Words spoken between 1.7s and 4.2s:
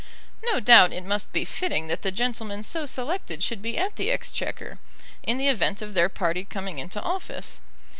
that the gentleman so selected should be at the